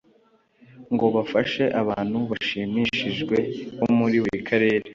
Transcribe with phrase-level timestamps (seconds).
[0.93, 3.37] ngo bafashe abantu bashimishijwe
[3.79, 4.85] bo muri buri karere